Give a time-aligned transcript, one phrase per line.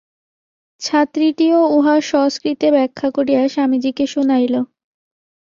[0.81, 4.53] ছাত্রীটিও উহার সংস্কৃতে ব্যাখ্যা করিয়া স্বামীজীকে শুনাইল।